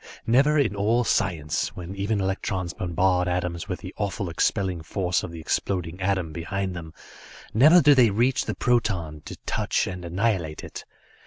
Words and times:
Never 0.25 0.57
in 0.57 0.75
all 0.75 1.03
science, 1.03 1.75
when 1.75 1.95
even 1.95 2.19
electrons 2.21 2.73
bombard 2.73 3.27
atoms 3.27 3.69
with 3.69 3.81
the 3.81 3.93
awful 3.97 4.31
expelling 4.31 4.81
force 4.81 5.21
of 5.21 5.29
the 5.31 5.39
exploding 5.39 6.01
atom 6.01 6.33
behind 6.33 6.75
them, 6.75 6.91
never 7.53 7.81
do 7.81 7.93
they 7.93 8.09
reach 8.09 8.45
the 8.45 8.55
proton, 8.55 9.21
to 9.25 9.35
touch 9.45 9.85
and 9.85 10.03
annihilate 10.03 10.63
it. 10.63 10.85